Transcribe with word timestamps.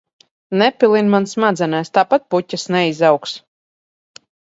Nepilini 0.59 1.11
man 1.15 1.27
smadzenēs, 1.31 1.91
tāpat 1.97 2.25
puķes 2.35 2.65
neizaugs! 2.77 3.35